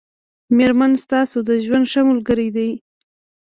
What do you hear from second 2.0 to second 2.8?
ملګری دی